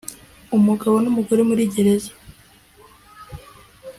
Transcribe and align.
umugabo 0.57 0.95
n 1.03 1.05
umugore 1.11 1.41
muri 1.49 1.63
gereza 1.73 2.11